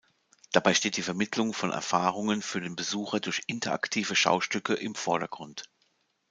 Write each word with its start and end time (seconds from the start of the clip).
Dabei 0.51 0.73
steht 0.73 0.97
die 0.97 1.03
Vermittlung 1.03 1.53
von 1.53 1.69
Erfahrungen 1.71 2.41
für 2.41 2.59
den 2.59 2.75
Besucher 2.75 3.19
durch 3.19 3.43
interaktive 3.45 4.15
Schaustücke 4.15 4.73
im 4.73 4.95
Vordergrund. 4.95 5.69